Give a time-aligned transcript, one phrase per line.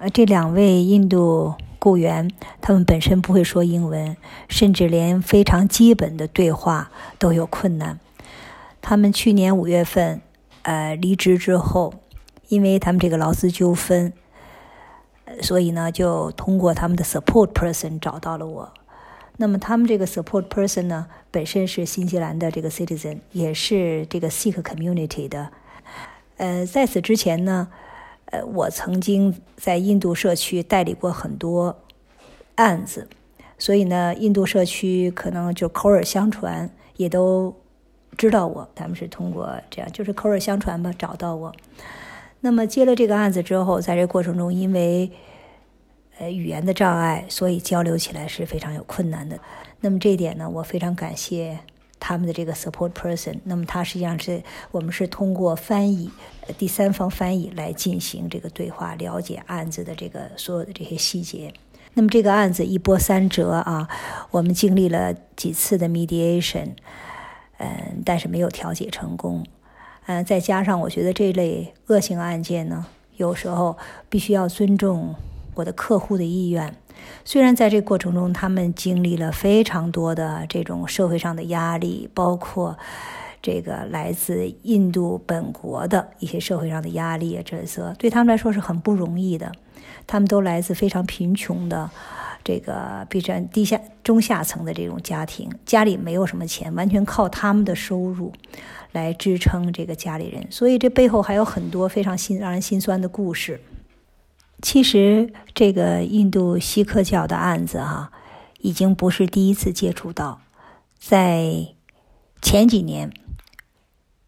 [0.00, 2.30] 呃，这两位印度雇员，
[2.62, 4.16] 他们本身不会说英文，
[4.48, 8.00] 甚至连非常基本的对话都有困难。
[8.80, 10.22] 他们去年五月份，
[10.62, 11.92] 呃，离职之后，
[12.48, 14.14] 因为他们这个劳资纠纷，
[15.42, 18.72] 所以呢，就通过他们的 support person 找到了我。
[19.36, 25.50] 那么他们这个 support person 呢，本身是新西兰的这个 citizen，也是这个 Sikh community 的。
[26.38, 27.68] 呃，在此之前呢，
[28.30, 31.76] 呃，我曾经在印度社区代理过很多
[32.56, 33.08] 案子，
[33.58, 37.54] 所以呢，印度社区可能就口耳相传，也都。
[38.18, 41.54] 知道我，他们是通过这样，就是口耳相传吧，找到我。
[42.40, 45.10] 那么接了这个案子之后，在这过程中，因为
[46.18, 49.38] 呃语言的障碍，所以交流起来是非常有困难的。
[49.80, 51.60] 那么这一点呢，我非常感谢
[52.10, 53.38] 他们的这个 support person。
[53.44, 54.42] 那么他实际上是
[54.72, 56.10] 我们是通过翻译，
[56.58, 61.54] 第三方翻译来进行这个对话，了解案子的这个所有的这些细节。
[61.94, 63.88] 那么这个案子一波三折啊，
[64.32, 66.70] 我们经历了几次的 mediation。
[67.58, 69.46] 嗯，但是没有调解成功。
[70.06, 72.86] 嗯，再加上我觉得这类恶性案件呢，
[73.18, 75.14] 有时候必须要尊重
[75.54, 76.74] 我的客户的意愿。
[77.24, 82.78] 虽然在这过程中，他们经历了非常多的这种社会上的压力，包括
[83.42, 89.52] 这个来自印度本国的一些社会上的压力啊，这些对他们来说是很不容易的。
[90.06, 91.90] 他们都来自非常贫穷的。
[92.42, 98.32] 这个比占低下中下层的这种家庭，家里没有什么钱，完全靠他们的收入
[98.92, 103.60] 来支撑这个家里人，所以这背后还有很多非常心让人心酸的故事。
[104.62, 108.10] 其实这个印度锡克教的案子哈，
[108.60, 110.40] 已经不是第一次接触到，
[110.98, 111.68] 在
[112.42, 113.12] 前几年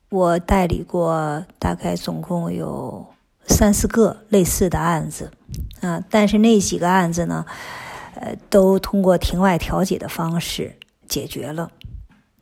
[0.09, 3.07] 我代理过大概总共有
[3.47, 5.31] 三四个类似的案子
[5.81, 7.47] 啊，但是那几个案子呢。
[8.15, 10.77] 呃，都通过庭外调解的方式
[11.09, 11.73] 解决了。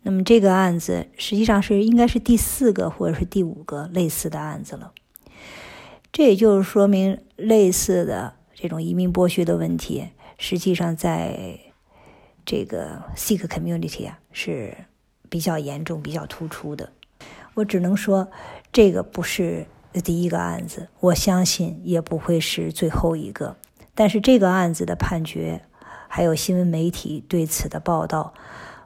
[0.02, 4.92] 那么这个案子实际上是应该是第四个或者是第五个类似的案子了。
[6.12, 11.58] 这也就是说明，类似的这种移民剥削的问题，实际上在
[12.44, 14.76] 这个 Sikh community 啊是
[15.28, 16.92] 比较严重、比较突出的。
[17.54, 18.30] 我只能说，
[18.72, 19.66] 这个不是
[20.04, 23.56] 第一个案子，我相信也不会是最后一个。
[23.94, 25.62] 但是这个案子的判决。
[26.12, 28.34] 还有新闻媒体对此的报道，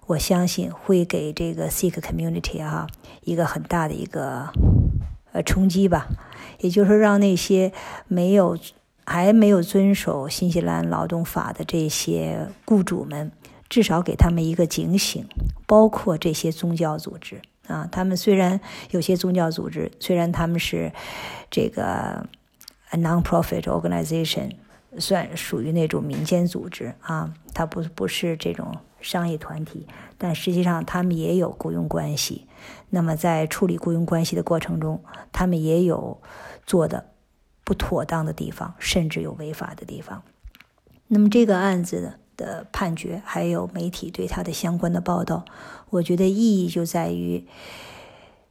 [0.09, 2.87] 我相信会给这个 Sikh community 啊
[3.23, 4.53] 一个很大的一个
[5.35, 6.09] 呃冲击吧。
[6.61, 7.71] 也就是，让那些
[8.09, 8.59] 没有
[9.05, 13.31] 还没有遵守新西兰劳动法的这些雇主们，
[13.69, 15.27] 至少给他们一个警醒。
[15.67, 18.59] 包括这些宗教组织啊，他们虽然
[18.93, 20.91] 有些宗教组织，虽然他们是
[21.51, 22.27] 这个
[22.93, 24.53] non-profit organization。
[24.97, 28.73] 算属于那种民间组织啊，它不不是这种
[29.05, 29.87] 商业团体，
[30.19, 32.47] 但实际上他们也有雇佣关系。
[32.91, 36.21] 那么在处理雇佣关系的过程中，他们也有
[36.67, 37.11] 做的
[37.63, 40.23] 不妥当的地方，甚至有违法的地方。
[41.09, 45.45] 那么这个案子的判决，还有媒体对他的相关的报道，
[45.91, 47.47] 我觉得意义就在于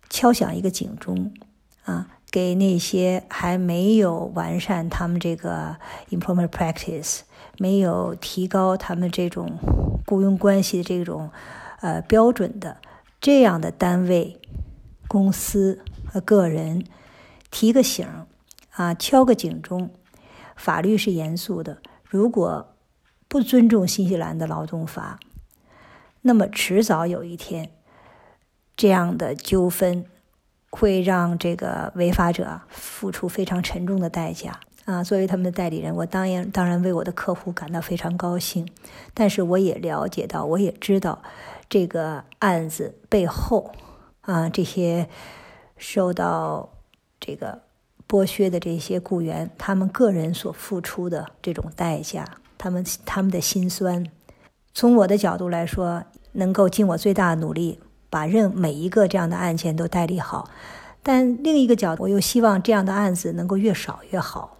[0.10, 1.34] 敲响一个警钟
[1.84, 2.10] 啊。
[2.32, 5.78] 给那些还没有完善他们这个
[6.10, 7.20] employment practice，
[7.60, 9.60] 没有提高他们这种
[10.14, 11.32] 雇佣关系的这种
[11.82, 12.78] 呃标准的
[13.20, 14.40] 这样的单位、
[15.08, 16.86] 公司和个人，
[17.50, 18.08] 提个醒
[18.70, 19.90] 啊，敲个警钟。
[20.56, 22.76] 法律是严肃的，如果
[23.28, 25.20] 不尊重新西兰的劳动法，
[26.22, 27.72] 那么迟早有一天，
[28.76, 30.06] 这样的纠纷。
[30.76, 35.04] 会让这个违法者付出非常沉重的代价啊！
[35.04, 38.68] 作为他们的代理人，我当然当然为我的客户感到非常高兴，
[39.14, 41.22] 但是我也了解到，我也知道
[41.70, 43.72] 这个案子背后
[44.22, 45.08] 啊，这些
[45.78, 46.70] 受到
[47.20, 47.62] 这个
[48.08, 52.26] 剥削的这些雇员，他们个人所付出的这种代价，
[52.58, 54.06] 他们他们的辛酸。
[54.74, 56.04] 从我的角度来说，
[56.34, 57.80] 能够尽我最大的努力。
[58.10, 60.48] 把任每一个这样的案件都代理好，
[61.02, 64.53] 但另一个角度，我又希望这样的案子能够越少越好。